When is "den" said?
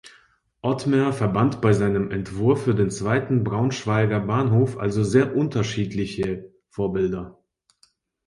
2.73-2.89